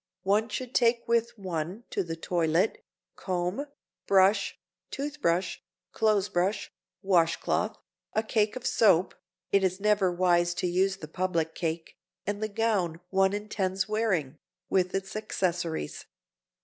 One 0.23 0.49
should 0.49 0.73
take 0.73 1.07
with 1.07 1.37
one 1.37 1.83
to 1.91 2.03
the 2.03 2.15
toilet 2.15 2.83
comb, 3.15 3.67
brush, 4.07 4.57
tooth 4.89 5.21
brush, 5.21 5.63
clothes 5.91 6.27
brush, 6.27 6.71
wash 7.03 7.35
cloth, 7.35 7.77
a 8.13 8.23
cake 8.23 8.55
of 8.55 8.65
soap 8.65 9.13
(it 9.51 9.63
is 9.63 9.79
never 9.79 10.11
wise 10.11 10.55
to 10.55 10.65
use 10.65 10.97
the 10.97 11.07
public 11.07 11.53
cake) 11.53 11.99
and 12.25 12.41
the 12.41 12.47
gown 12.49 12.99
one 13.11 13.33
intends 13.33 13.87
wearing, 13.87 14.39
with 14.71 14.95
its 14.95 15.15
accessories. 15.15 16.07